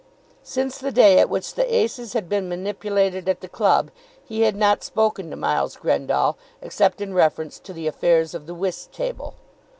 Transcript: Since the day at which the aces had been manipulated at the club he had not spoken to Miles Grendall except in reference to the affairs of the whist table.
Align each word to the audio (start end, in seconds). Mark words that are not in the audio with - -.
Since 0.41 0.79
the 0.79 0.91
day 0.91 1.19
at 1.19 1.29
which 1.29 1.53
the 1.53 1.71
aces 1.75 2.13
had 2.13 2.27
been 2.27 2.49
manipulated 2.49 3.29
at 3.29 3.41
the 3.41 3.47
club 3.47 3.91
he 4.25 4.41
had 4.41 4.55
not 4.55 4.83
spoken 4.83 5.29
to 5.29 5.35
Miles 5.35 5.75
Grendall 5.75 6.37
except 6.59 7.01
in 7.01 7.13
reference 7.13 7.59
to 7.59 7.71
the 7.71 7.85
affairs 7.85 8.33
of 8.33 8.47
the 8.47 8.55
whist 8.55 8.91
table. 8.91 9.35